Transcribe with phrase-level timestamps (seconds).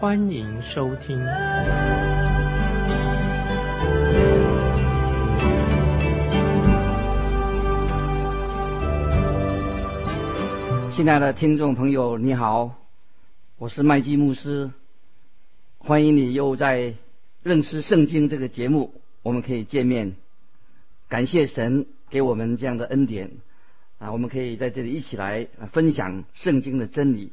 [0.00, 1.18] 欢迎收听。
[10.88, 12.76] 亲爱的听众朋友，你好，
[13.56, 14.70] 我是麦基牧师，
[15.78, 16.94] 欢迎你又在
[17.42, 20.14] 认识圣经这个节目，我们可以见面。
[21.08, 23.32] 感谢神给我们这样的恩典
[23.98, 27.32] 啊，我们可以在这里一起来分享圣经的真理。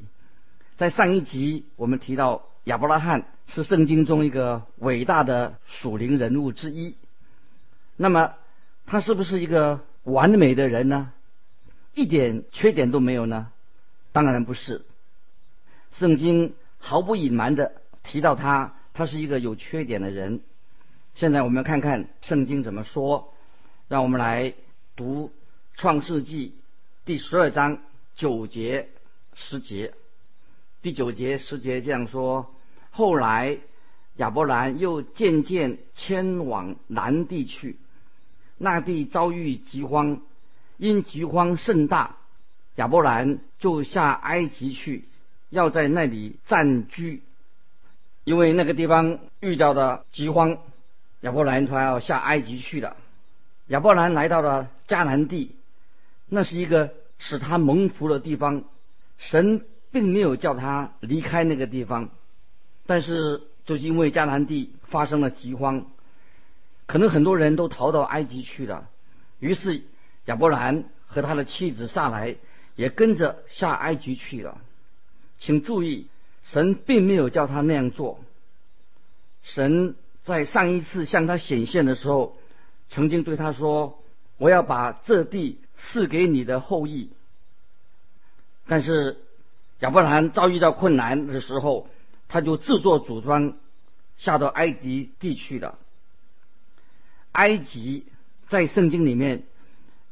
[0.77, 6.97] 在上一集我们提到亚伯拉罕是圣经中一个伟大的属灵人物之一，
[7.95, 8.33] 那么
[8.87, 11.13] 他是不是一个完美的人呢？
[11.93, 13.51] 一点缺点都没有呢？
[14.11, 14.83] 当然不是，
[15.91, 20.41] 圣经毫不隐瞒的提到他，他是一个有缺点的人。
[21.13, 23.31] 现在我们看看圣经怎么说，
[23.87, 24.55] 让我们来
[24.95, 25.31] 读
[25.75, 26.55] 创世纪
[27.05, 27.77] 第十二章
[28.15, 28.89] 九节
[29.35, 29.93] 十节。
[30.85, 32.53] 第九节十节这样说：
[32.91, 33.57] 后来
[34.17, 37.77] 亚伯兰又渐渐迁往南地去，
[38.59, 40.21] 那地遭遇饥荒，
[40.77, 42.17] 因饥荒甚大。
[42.75, 45.05] 亚伯兰就下埃及去，
[45.49, 47.23] 要在那里暂居，
[48.23, 50.59] 因为那个地方遇到的饥荒，
[51.21, 52.95] 亚伯兰他要下埃及去了。
[53.69, 55.55] 亚伯兰来到了迦南地，
[56.29, 58.65] 那是一个使他蒙福的地方。
[59.17, 62.09] 神并没有叫他离开那个地方，
[62.85, 65.85] 但是就是因为迦南地发生了饥荒，
[66.85, 68.89] 可能很多人都逃到埃及去了。
[69.39, 69.81] 于是
[70.25, 72.35] 亚伯兰和他的妻子萨来。
[72.77, 74.57] 也跟着下埃及去了，
[75.39, 76.09] 请注意，
[76.43, 78.19] 神并没有叫他那样做。
[79.43, 82.35] 神在上一次向他显现的时候，
[82.89, 84.03] 曾经对他说
[84.37, 87.11] ：“我要把这地赐给你的后裔。”
[88.67, 89.23] 但是
[89.79, 91.87] 亚伯兰遭遇到困难的时候，
[92.27, 93.57] 他就自作主张
[94.17, 95.77] 下到埃及地去了。
[97.31, 98.05] 埃及
[98.47, 99.43] 在圣经里面。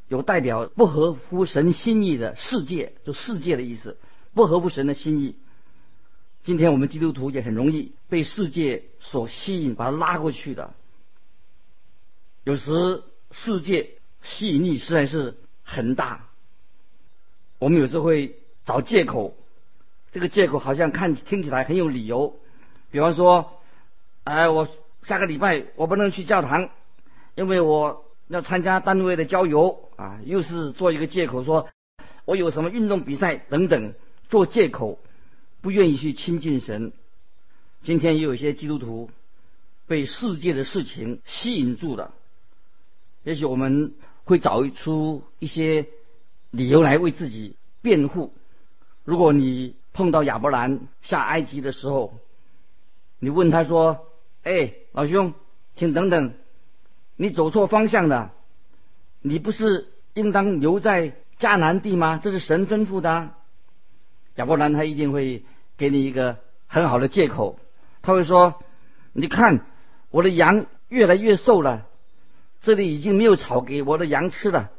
[0.10, 3.98] 有代表不合乎神心意的世界，就世界的意思，
[4.36, 5.38] 不合乎神的心意。
[6.44, 10.76] 今天我们基督徒也很容易被世界所吸引，把它拉过去的。
[12.44, 13.02] 有时
[13.32, 16.28] 世界吸引力实在是很大，
[17.58, 19.36] 我们有时候会找借口，
[20.14, 22.40] 这个借口好像看听起来很有理由。
[22.90, 23.60] 比方说，
[24.24, 24.70] 哎，我
[25.02, 26.70] 下个礼拜我不能去教堂，
[27.36, 28.06] 因为我。
[28.30, 31.68] 要参加单位的郊游啊，又是做一个借口，说
[32.26, 33.94] 我有什么运动比赛等等，
[34.30, 34.98] 做借口，
[35.62, 36.94] 不愿意去亲近神。
[37.84, 39.12] 今天也有一些基督徒
[39.88, 42.16] 被世界的事情吸引住了，
[43.24, 43.94] 也许我们
[44.24, 45.86] 会找出一些
[46.50, 48.34] 理由来为自己辩护。
[49.04, 52.20] 如果你碰到亚伯兰下埃及的时候，
[53.20, 54.08] 你问他说
[54.44, 55.34] ：“哎，老兄，
[55.76, 56.34] 请等等。”
[57.16, 58.34] 你走错方向了，
[59.22, 62.20] 你不是应当留在迦南地吗？
[62.22, 63.30] 这是神吩咐的。
[64.36, 65.46] 亚伯兰他一定会
[65.78, 67.60] 给你一个很好的借口，
[68.02, 68.64] 他会说
[69.14, 69.64] ：“你看
[70.10, 71.86] 我的羊越来越瘦了，
[72.62, 74.72] 这里已经没有草给我的羊吃了，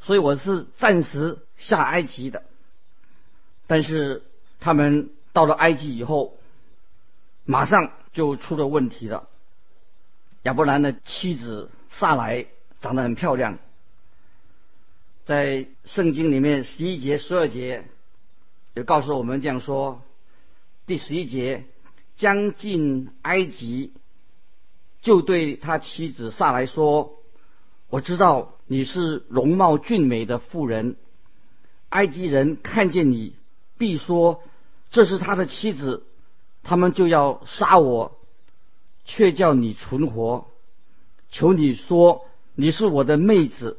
[0.00, 2.42] 所以我是暂时下埃及的。”
[3.68, 4.22] 但是
[4.64, 6.38] 他们到了埃及以后，
[7.44, 9.28] 马上就出了问题了。
[10.44, 12.46] 亚伯兰的妻子萨莱
[12.80, 13.58] 长得很漂亮，
[15.26, 17.84] 在圣经里面十一节、十二节
[18.74, 20.00] 就告诉我们这样说：
[20.86, 21.64] 第十一节
[22.16, 23.92] 将近埃及，
[25.02, 27.18] 就对他妻子萨来说
[27.90, 30.96] ：“我知道你是容貌俊美的妇人，
[31.90, 33.36] 埃及人看见你，
[33.76, 34.42] 必说
[34.94, 36.06] 这是他的妻子，
[36.62, 38.16] 他们就要杀我。”
[39.06, 40.46] 却叫你存活，
[41.30, 42.24] 求你说
[42.54, 43.76] 你是我的妹子，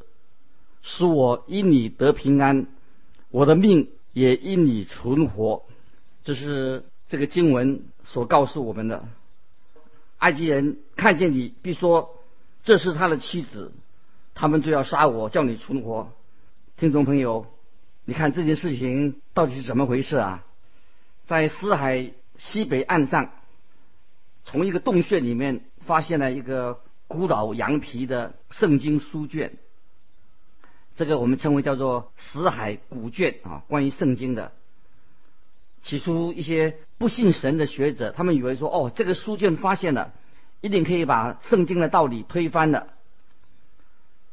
[0.82, 2.68] 使我因你得平安，
[3.32, 5.64] 我的命也因你存活。
[6.22, 9.08] 这是这个经文所告诉我们的。
[10.18, 12.14] 埃及人看见你，必说
[12.62, 13.72] 这是他的妻子，
[14.36, 16.12] 他们就要杀我，叫你存活。
[16.76, 17.46] 听众朋友，
[18.04, 20.44] 你看这件事情到底是怎么回事啊？
[21.26, 23.30] 在死海西北岸上。
[24.44, 29.54] 从一个洞穴里面发现了一个古老羊皮的圣经书卷，
[30.94, 34.52] 这个我们称为叫做死海古卷啊，关于圣经的。
[35.82, 40.12] 起初一些不信神的学者，他们以为说，哦，这个书卷发现了，
[40.60, 42.88] 一定可以把圣经的道理推翻的。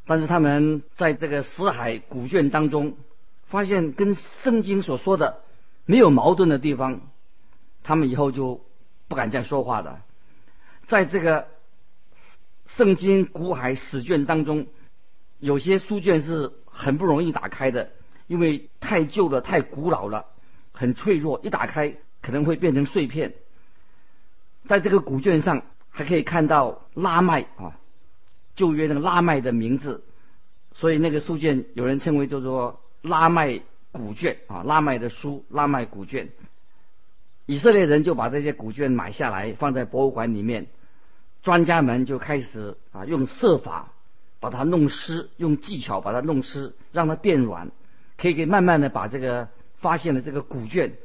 [0.06, 2.98] 但是他们在这个死海古卷当中，
[3.46, 5.43] 发现跟圣经所说的
[5.86, 7.02] 没有矛盾的地方，
[7.84, 8.64] 他们以后就
[9.08, 10.02] 不敢再说话了。
[10.88, 11.48] 在这个
[12.66, 14.68] 圣经古海史卷当中，
[15.40, 17.92] 有些书卷是很不容易打开的，
[18.28, 20.26] 因为太旧了、太古老了，
[20.72, 23.34] 很脆弱，一打开可能会变成碎片。
[24.66, 27.78] 在这个古卷上还可以看到拉麦啊。
[28.56, 30.04] 旧约那个拉麦的名字，
[30.74, 33.62] 所以那个书卷有人称为叫做拉麦
[33.94, 36.28] 古卷啊，拉麦的书，拉麦古卷。
[37.46, 40.68] 以色列人就把这些古卷买下来，放在博物馆里面。
[41.42, 43.94] 专家们就开始啊，用设法
[44.42, 47.72] 把它弄湿，用技巧把它弄湿，让它变软，
[48.18, 50.98] 可以可以慢慢的把这个发现的这个古卷，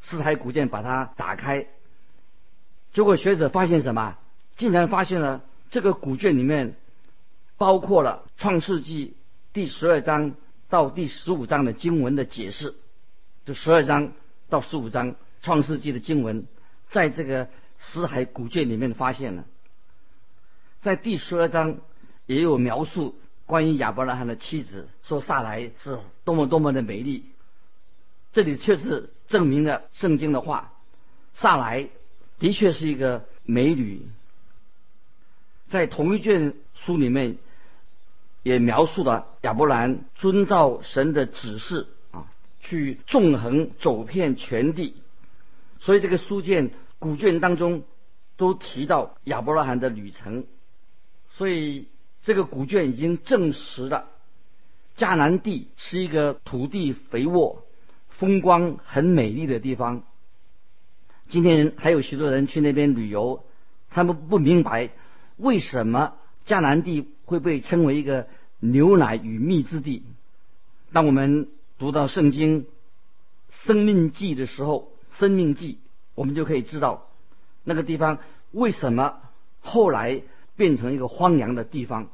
[0.00, 1.66] 四台古卷把它打开。
[2.92, 4.16] 结果学者发现什么？
[4.56, 6.76] 竟然发现了这个古卷里面。
[7.56, 9.06] 包括了《创世纪》
[9.52, 10.34] 第十二章
[10.68, 12.74] 到第十五章的经文的解释，
[13.44, 14.12] 就十二章
[14.48, 15.12] 到十五章
[15.42, 16.46] 《创世纪》的经文，
[16.90, 19.44] 在这个死海古卷里面发现了。
[20.82, 21.78] 在第十二章
[22.26, 27.24] 也有描述关于亚伯拉罕的妻子，说萨来是多么多么的美丽。
[28.32, 30.72] 这里确实证明了圣经的话，
[31.34, 31.88] 萨来
[32.38, 34.08] 的确是一个美女。
[35.68, 37.36] 在同一卷书里面。
[38.44, 42.28] 也描述了亚伯兰遵照神的指示啊，
[42.60, 44.94] 去纵横走遍全地，
[45.80, 47.82] 所以这个书卷古卷当中
[48.36, 50.44] 都提到亚伯拉罕的旅程，
[51.30, 51.88] 所以
[52.22, 54.08] 这个古卷已经证实了
[54.96, 57.64] 迦南地是一个土地肥沃、
[58.10, 60.02] 风光很美丽的地方。
[61.28, 63.44] 今天还有许多人去那边旅游，
[63.88, 64.90] 他们不明白
[65.38, 66.14] 为什么
[66.46, 67.08] 迦南地。
[67.26, 68.28] 会被称为一个
[68.60, 70.02] 牛奶与蜜之地。
[70.92, 71.48] 当我们
[71.78, 72.64] 读到圣经
[73.48, 75.76] 《生命记》的时候，《生命记》
[76.14, 77.08] 我们就可以知道
[77.64, 78.18] 那个地方
[78.52, 79.20] 为什么
[79.62, 80.20] 后来
[80.54, 82.08] 变成一个荒凉的地方。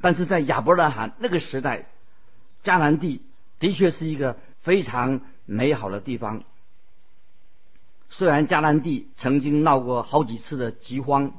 [0.00, 1.86] 但是在亚伯拉罕那个时代，
[2.62, 3.22] 迦南地
[3.58, 6.44] 的确是一个非常美好的地方。
[8.08, 11.32] 虽然迦南地曾经闹过好几次的饥荒。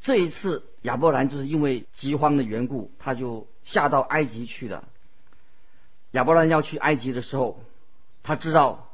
[0.00, 4.88] 这一次亚伯兰就是因为饥荒的缘故，他就下到埃及去了。
[6.12, 7.60] 亚伯兰要去埃及的时候，
[8.22, 8.88] 他知道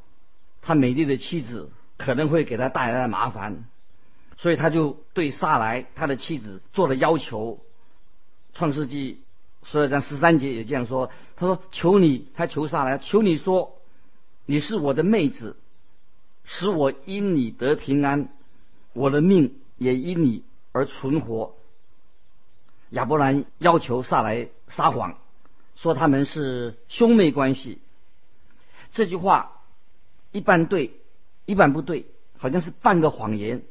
[0.63, 3.65] 他美丽的妻子可能会给他带来的麻烦，
[4.37, 7.61] 所以他就对撒来他的妻子做了要求。
[8.55, 9.21] 创世纪
[9.63, 13.79] 十二章十三节也这样说：“他说，求你，他求撒来，求你说，
[14.47, 15.57] 你是我的妹子，
[16.45, 18.29] 使我因你得平安，
[18.93, 21.55] 我的命也因你。”而存活。
[22.91, 25.17] 亚伯兰要求撒来撒谎，
[25.77, 27.81] 说他们是兄妹关系。
[28.91, 29.63] 这句话
[30.33, 31.01] 一半对，
[31.47, 32.07] 一半不对，
[32.37, 33.63] 好像是半个谎言。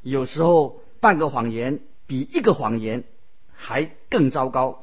[0.00, 3.04] 有时候半个谎言比一个谎言
[3.52, 4.82] 还更糟糕。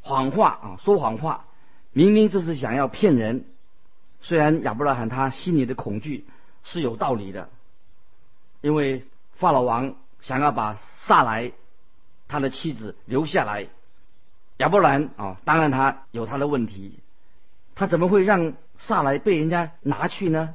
[0.00, 1.46] 谎话啊，说谎话，
[1.92, 3.44] 明明就是想要骗人。
[4.22, 6.26] 虽然亚伯拉罕他心里的恐惧
[6.64, 7.48] 是有道理的，
[8.60, 9.06] 因为。
[9.34, 11.52] 法老王想要把萨来
[12.28, 13.68] 他的妻子留下来，
[14.58, 17.00] 亚伯兰啊，当然他有他的问题，
[17.74, 20.54] 他怎么会让萨来被人家拿去呢？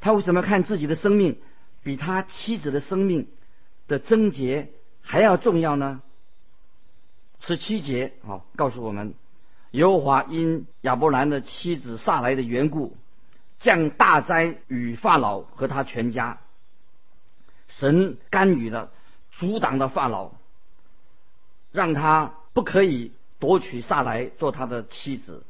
[0.00, 1.38] 他为什么看自己的生命
[1.82, 3.28] 比他妻子的生命
[3.88, 4.70] 的贞洁
[5.02, 6.00] 还要重要呢？
[7.40, 9.14] 十七节啊，告诉我们，
[9.72, 12.96] 耶和华因亚伯兰的妻子萨来的缘故，
[13.58, 16.38] 降大灾与法老和他全家。
[17.68, 18.90] 神干预了，
[19.30, 20.32] 阻挡了法老，
[21.70, 25.44] 让他不可以夺取萨来做他的妻子。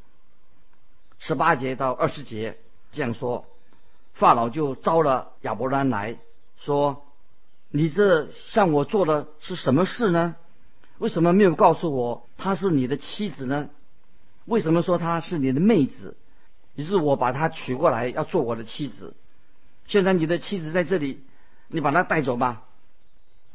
[1.17, 2.57] 十八节到二十节
[2.91, 3.45] 这样说，
[4.13, 6.17] 法老就招了亚伯兰来
[6.57, 7.05] 说
[7.71, 10.35] ：“你这向我做的是什么事呢？
[10.97, 13.69] 为什么没有告诉我她是你的妻子呢？
[14.43, 16.17] 为什么说她是你的妹子？
[16.75, 19.15] 于是我把她娶过来要做我的妻子。
[19.87, 21.23] 现在你的妻子在这里。”
[21.69, 22.65] 你把他带走吧。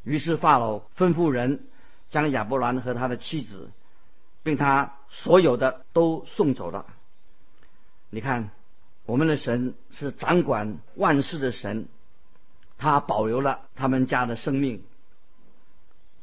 [0.03, 1.67] 于是法老吩咐人
[2.11, 3.71] 将亚伯兰和他的妻子，
[4.43, 6.87] 并他所有的都送走了。
[8.11, 8.51] 你看，
[9.07, 11.89] 我们的神是掌管万事的神，
[12.79, 14.83] 他保留了他们家的生命。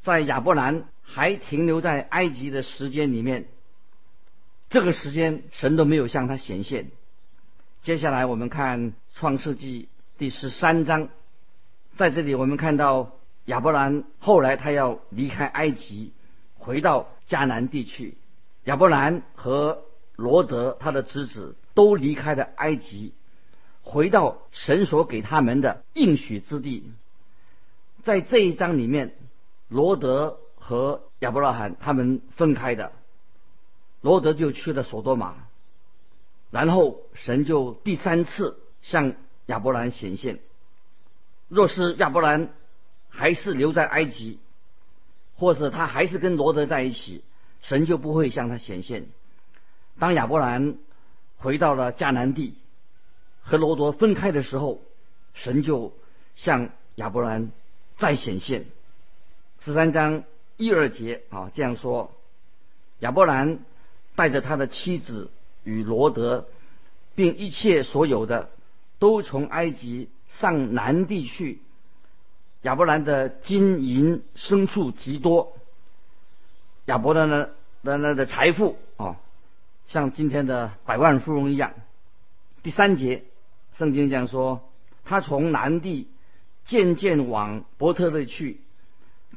[0.02, 3.48] 在亚伯兰还停留在埃及的时间里面，
[4.70, 6.92] 这个时间神都没有向他显现。
[7.82, 11.10] 接下来我们看创世纪第十三章，
[11.96, 13.12] 在这里我们看到
[13.46, 16.14] 亚伯兰后来他要离开埃及，
[16.58, 18.18] 回到迦南地区。
[18.64, 19.84] 亚伯兰和
[20.16, 23.14] 罗德他的侄子都离开了埃及，
[23.82, 26.92] 回到神所给他们的应许之地。
[28.04, 29.16] 在这一章里面，
[29.68, 32.92] 罗德和亚伯拉罕他们分开的，
[34.02, 35.36] 罗德就去了索多玛，
[36.52, 39.14] 然后神就第三次向
[39.48, 40.40] 亚伯兰显现。
[41.51, 42.50] 若是亚伯兰
[43.10, 44.39] 还是留在埃及，
[45.36, 47.25] 或是他还是跟罗德在一起。
[47.62, 49.05] 神就不会向他显现。
[50.00, 50.77] 当亚伯兰
[51.38, 52.55] 回到了迦南地，
[53.41, 54.81] 和罗德分开的时候，
[55.34, 55.93] 神就
[56.36, 57.51] 向亚伯兰
[57.98, 58.65] 再显现。
[59.60, 60.24] 十三章
[60.55, 62.12] 一二节啊这样说：
[63.00, 63.60] 亚伯兰
[64.15, 65.29] 带着他的妻子
[65.63, 66.48] 与罗德，
[67.13, 68.50] 并一切所有的，
[68.98, 70.10] 都从埃及
[70.40, 71.62] 上南地去。
[72.64, 75.54] 亚伯兰的金银牲畜极多。
[76.86, 77.50] 亚伯拉呢
[77.84, 79.18] 的那的财富啊，
[79.88, 81.74] 像今天的百万富翁一样。
[82.64, 83.24] 第三节，
[83.74, 84.70] 圣经讲说，
[85.04, 86.08] 他从南地
[86.66, 88.62] 渐渐往伯特利去，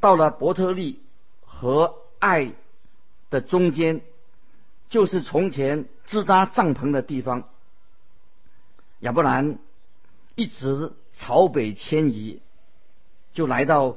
[0.00, 1.00] 到了伯特利
[1.40, 2.52] 和爱
[3.30, 4.02] 的中间，
[4.90, 7.48] 就是从前支搭帐篷的地方。
[9.00, 9.58] 亚伯兰
[10.34, 12.40] 一直朝北迁移，
[13.32, 13.96] 就来到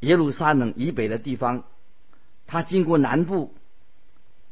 [0.00, 1.64] 耶路撒冷以北的地方。
[2.46, 3.54] 他经过南部，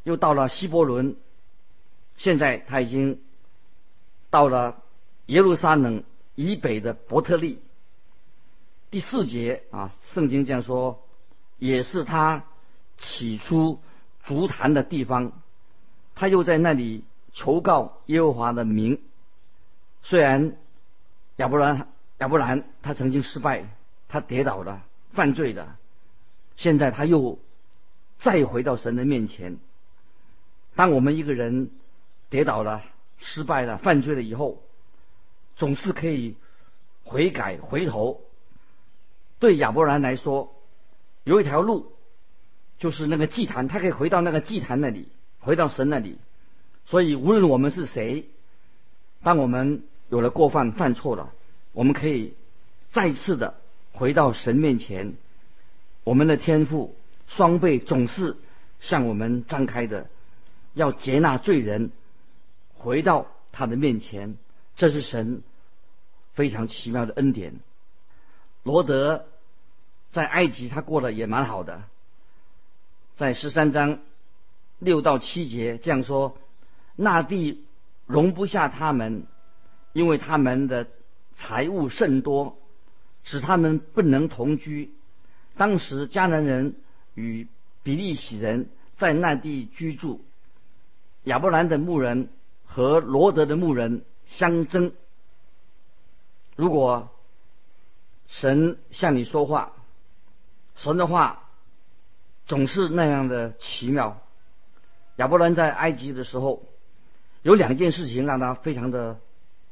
[0.05, 1.17] 又到了希伯伦，
[2.17, 3.21] 现在他已经
[4.31, 4.83] 到了
[5.27, 7.61] 耶路撒冷以北的伯特利。
[8.91, 11.03] 第四节啊，圣经这样说，
[11.59, 12.45] 也是他
[12.97, 13.81] 起初
[14.23, 15.33] 足坛的地方。
[16.15, 19.01] 他又在那里求告耶和华的名。
[20.03, 20.57] 虽然
[21.39, 23.65] 亚伯兰亚伯兰他曾经失败，
[24.07, 25.77] 他跌倒了，犯罪了，
[26.57, 27.41] 现在他又。
[28.21, 29.59] 再回到神的面前，
[30.75, 31.71] 当我们一个人
[32.31, 32.83] 跌倒了、
[33.19, 34.61] 失败了、犯罪了以后，
[35.55, 36.35] 总是可以
[37.05, 38.21] 悔改、回头。
[39.39, 40.53] 对亚伯兰来说，
[41.23, 41.93] 有一条路，
[42.77, 45.07] 就是那个祭坛，他可以回到那个祭坛那里，
[45.39, 46.19] 回到神那里。
[46.87, 48.29] 所以，无论我们是谁，
[49.23, 51.33] 当我们有了过犯、犯错了，
[51.73, 52.35] 我们可以
[52.91, 53.55] 再次的
[53.93, 55.15] 回到神面前，
[56.05, 56.95] 我们的天赋。
[57.27, 58.39] 双倍总是
[58.81, 60.09] 向我们张开的，
[60.73, 61.91] 要接纳罪人，
[62.79, 64.39] 回到他的面前。
[64.77, 65.43] 这是神
[66.33, 67.61] 非常奇妙的恩典。
[68.63, 69.27] 罗德
[70.11, 71.83] 在埃及他过得也蛮好的，
[73.15, 73.99] 在十三章
[74.79, 76.39] 六到七节这样说：
[76.97, 77.63] 那地
[78.07, 79.27] 容不下他们，
[79.99, 80.87] 因为他们的
[81.35, 82.59] 财物甚多，
[83.25, 84.95] 使他们不能同居。
[85.57, 86.77] 当时迦南人。
[87.15, 87.49] 与
[87.83, 90.25] 比利洗人在那地居住，
[91.25, 92.29] 亚伯兰的牧人
[92.65, 94.93] 和罗德的牧人相争。
[96.55, 97.11] 如果
[98.29, 99.73] 神向你说话，
[100.77, 101.51] 神的话
[102.47, 104.23] 总是那样的奇妙。
[105.17, 106.63] 亚伯兰在埃及的时候，
[107.43, 109.19] 有两件事情让他非常的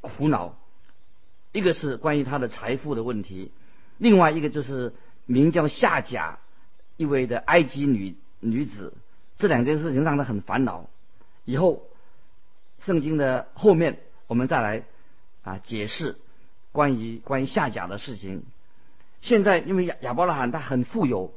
[0.01, 0.55] 苦恼，
[1.51, 3.51] 一个是关于他的财富的问题，
[3.97, 4.93] 另外一个就是
[5.25, 6.39] 名叫夏甲。
[6.99, 8.91] 一位的埃及女女子，
[9.37, 10.89] 这两件事情让他很烦恼。
[11.45, 11.83] 以后
[12.79, 14.83] 圣经的后面我们再来
[15.43, 16.15] 啊解释
[16.71, 18.45] 关于关于下甲的事情。
[19.21, 21.31] 现在因为亚亚伯拉罕他很富有，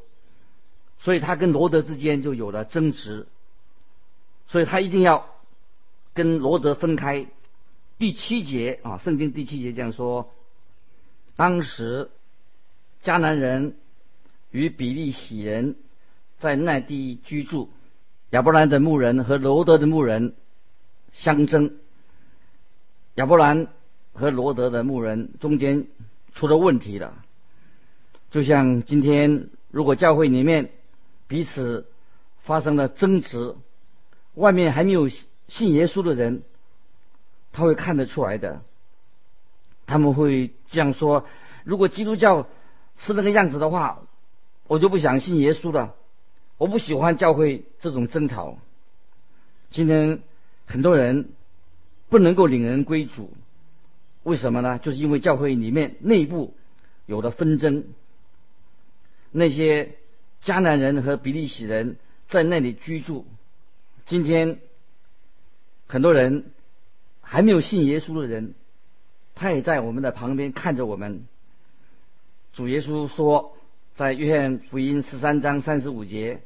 [0.99, 3.27] 所以他跟罗德之间就有了争执，
[4.47, 5.27] 所以他一定要
[6.15, 7.27] 跟罗德分开。
[8.01, 10.33] 第七节啊，圣经第七节这样说：
[11.37, 12.11] 当时
[13.05, 13.77] 迦南人。
[14.53, 15.77] 与比利洗人
[16.39, 17.71] 在那地居住，
[18.31, 20.35] 亚伯兰的牧人和罗德的牧人
[21.13, 21.77] 相争。
[23.15, 23.69] 亚伯兰
[24.13, 25.87] 和罗德的牧人中间
[26.35, 27.25] 出了问题了，
[28.33, 30.73] 就像今天如果教会里面
[31.29, 31.87] 彼此
[32.41, 33.55] 发生了争执，
[34.35, 35.09] 外面还没有
[35.47, 36.43] 信耶稣的人，
[37.53, 38.63] 他会看得出来的。
[39.87, 41.27] 他们会这样说：
[41.65, 42.47] 如果基督教
[42.97, 44.03] 是那个样子的话。
[44.71, 45.97] 我就不想信耶稣了，
[46.57, 48.57] 我不喜欢教会这种争吵。
[49.73, 50.21] 今天
[50.65, 51.31] 很多人
[52.09, 53.33] 不能够领人归主。
[54.23, 54.79] 为什么呢？
[54.79, 56.55] 就是因为教会里面内部
[57.07, 57.83] 有了纷争，
[59.33, 59.97] 那些
[60.41, 61.97] 迦南人和比利洗人
[62.29, 63.27] 在那里居住。
[64.07, 64.61] 今天
[65.89, 66.53] 很多人
[67.31, 68.55] 还没有信耶稣的人，
[69.37, 71.29] 他也在我们的旁边看着我们。
[72.53, 73.57] 主耶稣说，
[73.95, 76.43] 在约翰福音十三章三十五节：“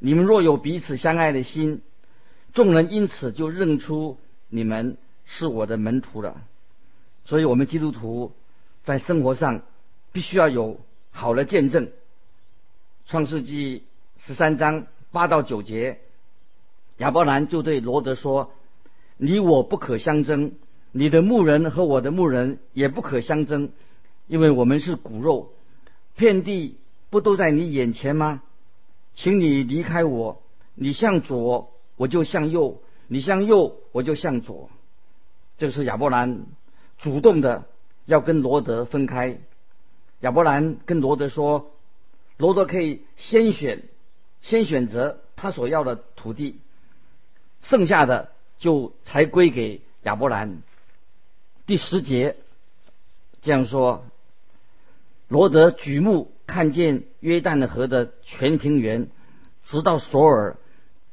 [0.00, 1.80] 你们若有彼此相爱的心，
[2.52, 4.96] 众人因此就认出你们
[5.26, 6.42] 是我的门徒了。”
[7.24, 8.34] 所以，我们基督徒
[8.82, 9.62] 在生活上
[10.10, 10.80] 必须要有
[11.12, 11.92] 好的见证。
[13.06, 13.84] 创世纪
[14.18, 16.00] 十三章八到九节，
[16.96, 18.50] 亚伯兰就对罗德说
[19.16, 20.52] ：“你我不可相争，
[20.92, 23.70] 你的牧人和我的牧人也不可相争，
[24.26, 25.52] 因为我们是骨肉，
[26.16, 26.76] 遍地
[27.10, 28.42] 不都在你眼前吗？
[29.14, 30.42] 请你离开我，
[30.74, 34.70] 你向左我就向右，你向右我就向左。”
[35.56, 36.46] 这是亚伯兰。
[36.98, 37.66] 主动的
[38.06, 39.38] 要跟罗德分开，
[40.20, 41.72] 亚伯兰跟罗德说，
[42.38, 43.82] 罗德可以先选，
[44.40, 46.60] 先选择他所要的土地，
[47.62, 50.62] 剩下的就才归给亚伯兰。
[51.66, 52.36] 第十节
[53.42, 54.04] 这样说：
[55.28, 59.08] 罗德举目看见约旦河的全平原，
[59.64, 60.56] 直到索尔，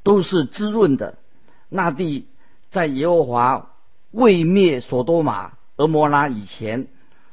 [0.04, 1.18] 都是滋润的。
[1.70, 2.28] 那地
[2.70, 3.72] 在耶和华
[4.12, 5.54] 未灭所多玛。
[5.78, 6.90] 俄摩拉以前，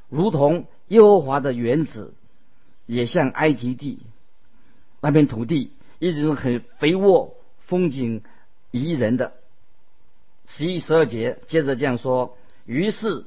[0.08, 2.14] 如同耶和华的原子，
[2.86, 3.98] 也像埃及地
[5.02, 8.22] 那片土地，一直很肥沃，风景
[8.70, 9.34] 宜人的。
[10.49, 13.26] 十一、十二节接着这样说：于是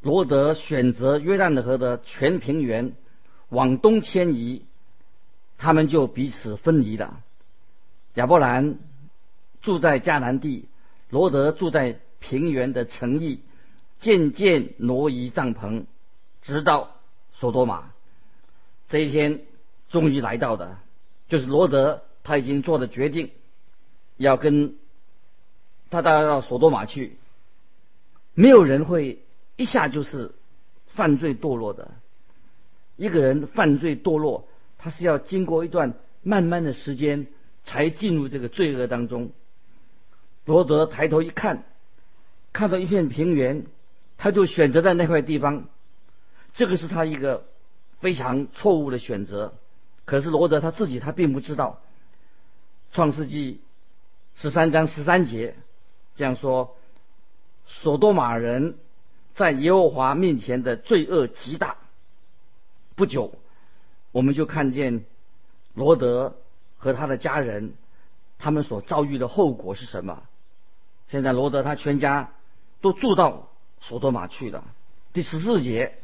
[0.00, 2.94] 罗德选择约旦河的全平原
[3.50, 4.64] 往东迁移，
[5.58, 7.20] 他们就彼此分离了。
[8.14, 8.78] 亚伯兰
[9.60, 10.68] 住在迦南地，
[11.10, 13.40] 罗德住在平原的城邑。
[13.96, 15.84] 渐渐挪移帐篷，
[16.42, 16.96] 直到
[17.32, 17.92] 索多玛。
[18.88, 19.42] 这一天
[19.88, 20.78] 终于来到的，
[21.28, 23.30] 就是罗德他已经做了决定，
[24.16, 24.74] 要跟
[25.94, 27.16] 他到到索多玛去。
[28.34, 29.22] 没有人会
[29.56, 30.32] 一下就是
[30.86, 31.92] 犯罪堕落的。
[32.96, 37.26] 一个人犯罪堕落，他是要经过一段慢慢的时间
[37.64, 39.30] 才进入这个罪恶当中。
[40.44, 41.64] 罗德抬头一看，
[42.52, 43.66] 看到一片平原。
[44.16, 45.68] 他就选择在那块地方，
[46.54, 47.44] 这个是他一个
[47.98, 49.54] 非常错误的选择。
[50.04, 51.80] 可是罗德他自己他并不知道，
[52.94, 53.60] 《创世纪》
[54.40, 55.56] 十三章十三节
[56.16, 56.76] 这样说
[57.66, 58.76] ：“索多玛人
[59.34, 61.76] 在耶和华面前的罪恶极大。”
[62.96, 63.32] 不久，
[64.12, 65.04] 我们就看见
[65.74, 66.36] 罗德
[66.76, 67.74] 和他的家人
[68.38, 70.22] 他们所遭遇的后果是什么。
[71.08, 72.32] 现在罗德他全家
[72.80, 73.48] 都住到。
[73.80, 74.64] 索多玛去了。
[75.12, 75.98] 第十四节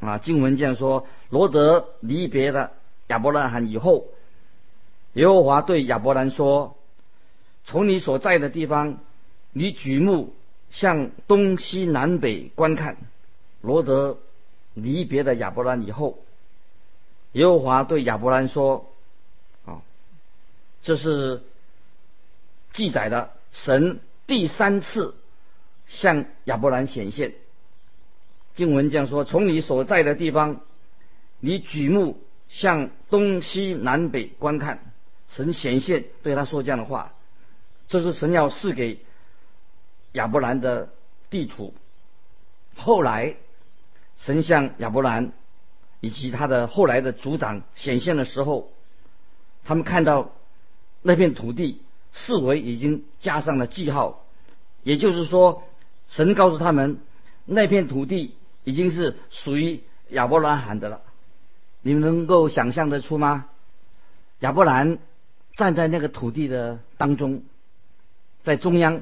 [0.00, 2.72] 啊，经文这样说：罗德离别了
[3.06, 4.08] 亚伯拉罕以后，
[5.12, 6.76] 耶和华对亚伯兰说
[7.64, 8.98] ：“从你所在的地方，
[9.52, 10.34] 你举目
[10.70, 12.96] 向东西南北观看。”
[13.62, 14.18] 罗德
[14.74, 16.18] 离别了亚伯兰以后，
[17.32, 18.92] 耶和华对亚伯兰说
[19.64, 19.82] ：“啊，
[20.82, 21.42] 这是
[22.72, 25.14] 记载的神第三次。”
[25.88, 27.34] 向亚伯兰显现，
[28.54, 30.60] 经文这样说：从你所在的地方，
[31.38, 34.92] 你举目向东西南北观看，
[35.28, 37.12] 神显现对他说这样的话。
[37.88, 39.00] 这是神要赐给
[40.12, 40.88] 亚伯兰的
[41.30, 41.74] 地图。
[42.76, 43.36] 后来，
[44.16, 45.32] 神向亚伯兰
[46.00, 48.70] 以及他的后来的族长显现的时候，
[49.64, 50.32] 他们看到
[51.02, 54.24] 那片土地四围已经加上了记号，
[54.82, 55.64] 也就是说。
[56.08, 56.98] 神告诉他们，
[57.46, 61.00] 那片土地已经是属于亚伯兰罕的了。
[61.80, 63.46] 你们能够想象得出吗？
[64.40, 64.98] 亚伯兰
[65.56, 67.44] 站在那个土地的当中，
[68.42, 69.00] 在中央，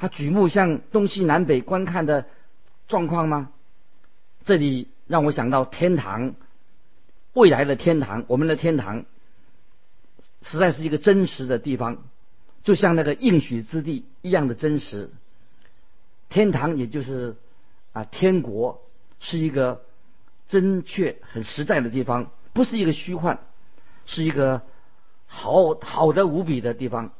[0.00, 2.26] 他举目向东西南北观看的
[2.88, 3.52] 状况吗？
[4.44, 6.34] 这里让我想到天堂，
[7.34, 9.04] 未来的天堂，我们的天堂，
[10.40, 11.98] 实在是一个真实的地方，
[12.64, 15.10] 就像那个应许之地一样的真实。
[16.30, 17.36] 天堂也就是
[17.92, 18.80] 啊，天国
[19.18, 19.82] 是一个
[20.48, 23.38] 真确、很实在的地方，不是一个虚幻，
[24.06, 24.62] 是一个
[25.26, 27.12] 好好的无比的地方，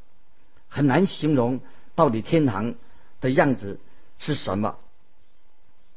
[0.68, 1.60] 很难形容
[2.00, 2.76] 到底天堂
[3.20, 3.78] 的样子
[4.18, 4.78] 是什么。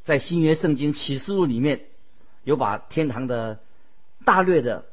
[0.04, 1.86] 在新约圣经启示录里面
[2.44, 3.62] 有把天堂的
[4.26, 4.84] 大略的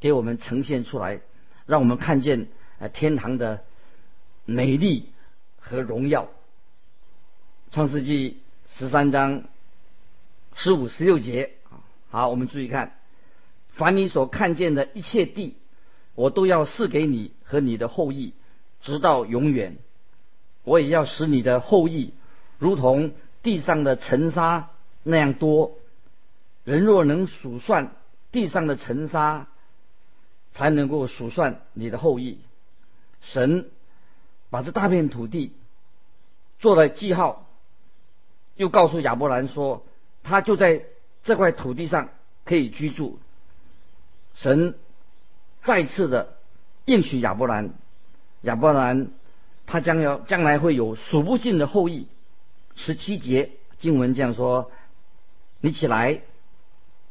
[0.00, 1.22] 给我们呈现出来，
[1.64, 3.64] 让我们看见呃天堂的
[4.44, 5.08] 美丽
[5.58, 6.28] 和荣耀。
[7.70, 8.42] 创世纪
[8.76, 9.44] 十三章
[10.54, 11.80] 十五、十六节啊。
[12.10, 12.98] 好，我们注意看，
[13.70, 15.56] 凡你所看见的一切地，
[16.14, 18.34] 我都要赐给你和你的后裔，
[18.82, 19.78] 直到永远。
[20.64, 22.14] 我也要使你的后裔
[22.58, 24.70] 如同地上的尘沙
[25.02, 25.72] 那样多。
[26.64, 27.92] 人若能数算
[28.30, 29.46] 地上的尘沙，
[30.52, 32.38] 才能够数算你的后裔。
[33.22, 33.70] 神
[34.50, 35.52] 把这大片土地
[36.58, 37.46] 做了记号，
[38.56, 39.84] 又告诉亚伯兰说，
[40.22, 40.84] 他就在
[41.22, 42.10] 这块土地上
[42.44, 43.18] 可以居住。
[44.34, 44.74] 神
[45.62, 46.36] 再次的
[46.84, 47.70] 应许亚伯兰，
[48.42, 49.10] 亚伯兰
[49.70, 52.08] 他将要将来会有数不尽的后裔。
[52.74, 54.72] 十七节经文这样说
[55.62, 56.22] ：“你起来，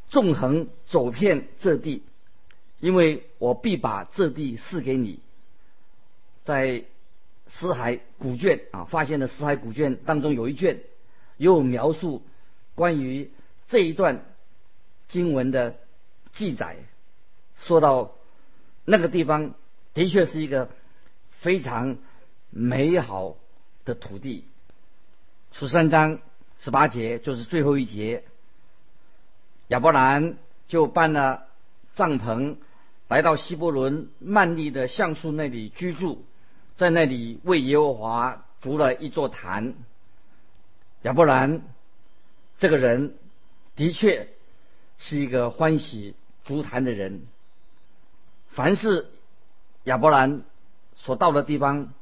[0.10, 2.04] 纵横走遍这地，
[2.82, 5.22] 因为我必把这地赐给你。”
[6.44, 6.84] 在
[7.48, 10.82] 死海古卷啊，发现的死海古卷当中有一卷，
[11.38, 12.24] 有描述
[12.76, 13.32] 关于
[13.70, 14.26] 这一段
[15.08, 15.78] 经文的
[16.34, 16.76] 记载，
[17.62, 18.12] 说到
[18.84, 19.54] 那个地方
[19.94, 20.70] 的确是一个
[21.40, 21.98] 非常
[22.50, 23.36] 美好
[23.86, 24.46] 的土地。
[25.52, 26.20] 十三章
[26.60, 28.24] 十八节就是最后一节，
[29.68, 31.48] 亚伯兰就搬了
[31.96, 32.58] 帐篷，
[33.08, 36.26] 来到希伯伦曼利的橡树那里居住。
[36.76, 39.74] 在那里为耶和华筑了一座坛。
[41.02, 41.62] 亚伯兰
[42.58, 43.16] 这个人
[43.76, 44.30] 的确
[44.98, 47.24] 是一个欢喜筑坛的人。
[48.48, 49.08] 凡是
[49.84, 50.44] 亚伯兰
[50.96, 51.94] 所到的地方，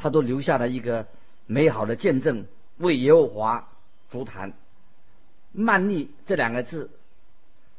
[0.00, 1.06] 他都留下了一个
[1.46, 2.46] 美好的见证，
[2.78, 3.68] 为耶和华
[4.08, 4.54] 足坛。
[5.52, 6.90] 曼利这两个字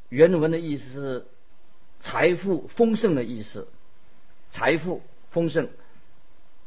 [0.08, 1.26] 原文的意思是
[2.00, 3.66] 财富丰盛的意思，
[4.52, 5.68] 财富丰盛。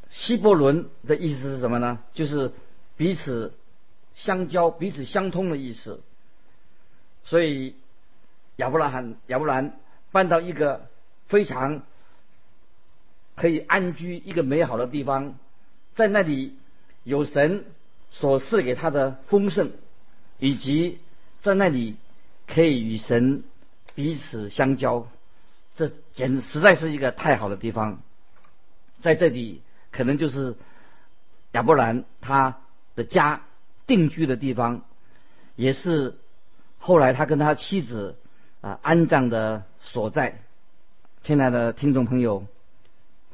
[0.10, 2.00] 希伯伦的意思是什么呢？
[2.14, 2.52] 就是
[2.98, 3.54] 彼此
[4.14, 6.02] 相交、彼此相通的意思。
[7.24, 7.76] 所以
[8.58, 9.78] 亚伯拉罕、亚伯兰
[10.12, 10.88] 搬到一个
[11.28, 11.82] 非常
[13.36, 15.38] 可以安居、一个美好的地方，
[15.96, 16.56] 在那里
[17.04, 17.66] 有神
[18.12, 19.72] 所赐给他的丰盛，
[20.38, 21.00] 以及
[21.42, 21.96] 在那里
[22.46, 23.44] 可以与神
[23.96, 25.08] 彼此相交，
[25.76, 28.02] 这简直实在是一个太好的地方，
[29.00, 29.62] 在这里。
[29.92, 30.58] 可能就是
[31.54, 32.58] 亚伯兰他
[32.96, 33.44] 的家
[33.88, 34.82] 定居的地方，
[35.56, 36.18] 也是
[36.80, 38.18] 后来他跟他妻子
[38.60, 40.42] 啊安葬的所在。
[41.22, 42.46] 亲爱的听众朋友，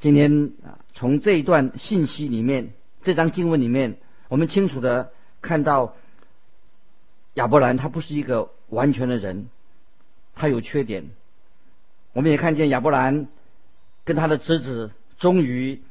[0.02, 5.96] 今天啊从这一段信息里面，这张经文里面，我们清楚的看到
[7.36, 9.48] 亚伯兰他不是一个完全的人，
[10.36, 11.12] 他有缺点。
[12.12, 13.28] 我们也看见亚伯兰
[14.04, 15.82] 跟他的侄子终于。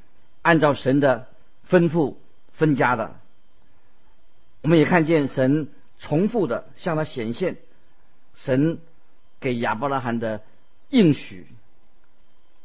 [0.42, 1.28] 按照神的
[1.68, 2.14] 吩咐
[2.50, 3.20] 分家的，
[4.62, 5.68] 我们也看见神
[5.98, 7.58] 重复的向他显现，
[8.36, 8.78] 神
[9.38, 10.40] 给亚伯拉罕的
[10.88, 11.46] 应许，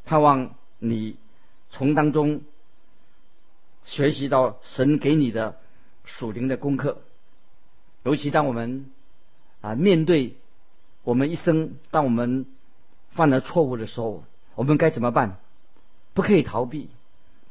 [0.06, 1.18] 盼望你
[1.76, 2.40] 从当中
[3.84, 5.58] 学习到神给你的
[6.06, 7.02] 属灵的功课。
[8.02, 8.86] 尤其当我们
[9.60, 10.36] 啊面对
[11.04, 12.46] 我们一生，当我们
[13.10, 15.36] 犯了错误的时候，我们该怎么办？
[16.14, 16.88] 不可以逃避。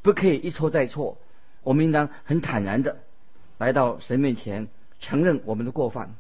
[0.01, 1.17] 不可以一错再错，
[1.63, 2.97] 我们应当很坦然的
[3.59, 4.67] 来到神面前，
[4.99, 6.15] 承认我们的过犯。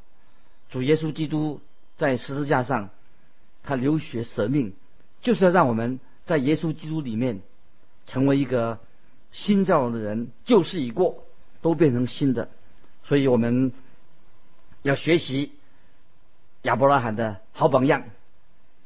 [0.69, 1.59] 主耶稣基督
[1.95, 2.89] 在十字架上，
[3.63, 4.73] 他流血舍命，
[5.21, 7.41] 就是要让我们在耶稣基督里面
[8.05, 8.79] 成为一个
[9.31, 11.23] 新造的人，旧事已过，
[11.61, 12.49] 都变成新的。
[13.03, 13.71] 所以我们
[14.81, 15.51] 要学习
[16.63, 18.03] 亚伯拉罕的好榜样，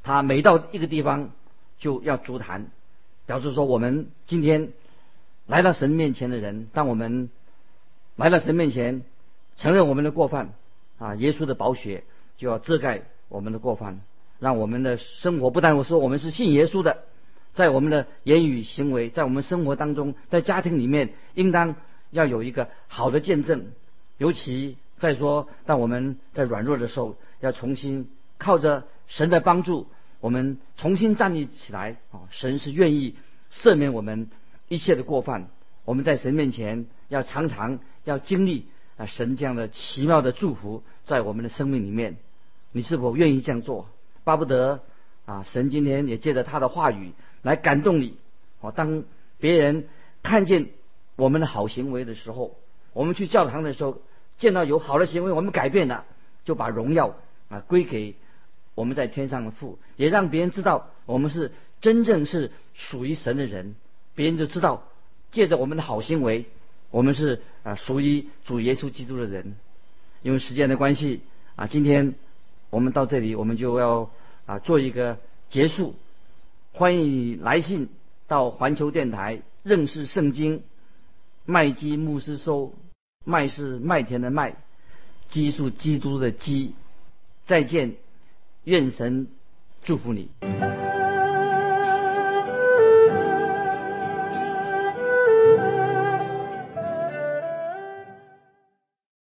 [0.03, 1.32] 他每到一个地方
[1.77, 2.67] 就要足坛，
[3.25, 4.71] 表示说我们今天。
[5.47, 7.32] 来到神面前的人，当我们
[8.17, 9.01] 来到神面前，
[9.55, 10.53] 承认我们的过犯，
[10.99, 12.03] 啊，耶稣的宝血
[12.38, 13.99] 就要遮盖我们的过犯，
[14.38, 17.05] 让我们的生活不但我说我们是信耶稣的，
[17.60, 21.76] 在我们的言语行为，在我们生活当中，在家庭里面，应当
[22.10, 23.65] 要有一个好的见证。
[24.17, 29.88] 尤其在说，当我们在软弱的时候，要重新靠着神的帮助，
[30.22, 31.98] 我们重新站立起来。
[32.12, 33.15] 啊，神是愿意
[33.52, 34.30] 赦免我们。
[34.69, 35.50] 一切的过犯，
[35.84, 42.15] 我们在神面前要常常要经历啊神这样的奇妙的祝福在我们的生命里面，
[42.72, 43.89] 你是否愿意这样做？
[44.24, 44.80] 巴不得
[45.26, 48.17] 啊神今天也借着他的话语来感动你。
[48.62, 49.04] 哦，当
[49.38, 49.88] 别人
[50.21, 50.69] 看见
[51.15, 52.58] 我们的好行为的时候，
[52.93, 54.02] 我们去教堂的时候
[54.38, 56.06] 见到有好的行为，我们改变了，
[56.43, 57.15] 就把荣耀
[57.47, 58.15] 啊归给
[58.75, 63.75] 我们在天上的父，也让别人知道我们是真正是属于神的人。
[64.15, 64.84] 别人就知道，
[65.32, 66.45] 借着我们的好行为，
[66.91, 69.56] 我们是啊属于主耶稣基督的人。
[70.21, 71.21] 因为时间的关系
[71.56, 72.15] 啊，今天
[72.69, 74.10] 我们到这里，我们就要
[74.45, 75.95] 啊做一个结束。
[76.79, 77.89] 欢迎你来信
[78.25, 80.63] 到环球电台认识圣经
[81.43, 82.73] 麦基牧师收，
[83.25, 84.55] 麦是麦田的麦，
[85.27, 86.73] 基是基督的基。
[87.45, 87.97] 再见，
[88.63, 89.27] 愿神
[89.83, 90.29] 祝福你。